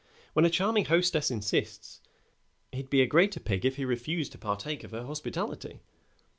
[0.33, 2.01] When a charming hostess insists,
[2.71, 5.81] he'd be a greater pig if he refused to partake of her hospitality.